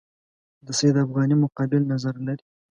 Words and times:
د 0.65 0.67
سید 0.79 0.95
افغاني 1.05 1.35
مقابل 1.43 1.81
نظر 1.93 2.15
لري. 2.27 2.45